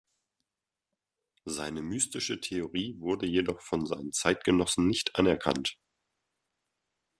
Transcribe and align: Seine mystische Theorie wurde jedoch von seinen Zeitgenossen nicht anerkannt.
Seine 1.45 1.83
mystische 1.83 2.39
Theorie 2.41 2.95
wurde 2.99 3.27
jedoch 3.27 3.61
von 3.61 3.85
seinen 3.85 4.11
Zeitgenossen 4.13 4.87
nicht 4.87 5.15
anerkannt. 5.15 5.77